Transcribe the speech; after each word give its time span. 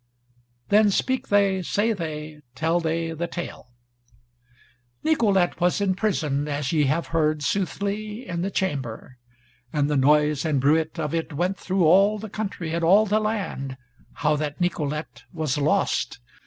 Then 0.69 0.89
speak 0.89 1.27
they, 1.27 1.61
say 1.61 1.93
they, 1.93 2.41
tell 2.55 2.79
they 2.79 3.11
the 3.11 3.27
Tale: 3.27 3.67
Nicolete 5.03 5.59
was 5.61 5.79
in 5.79 5.93
prison, 5.93 6.47
as 6.47 6.71
ye 6.73 6.85
have 6.85 7.09
heard 7.13 7.43
soothly, 7.43 8.27
in 8.27 8.41
the 8.41 8.49
chamber. 8.49 9.19
And 9.71 9.91
the 9.91 9.95
noise 9.97 10.43
and 10.43 10.59
bruit 10.59 10.97
of 10.99 11.13
it 11.13 11.33
went 11.33 11.59
through 11.59 11.83
all 11.83 12.17
the 12.17 12.29
country 12.31 12.73
and 12.73 12.83
all 12.83 13.05
the 13.05 13.19
land, 13.19 13.77
how 14.13 14.35
that 14.37 14.59
Nicolete 14.59 15.25
was 15.33 15.59
lost. 15.59 16.17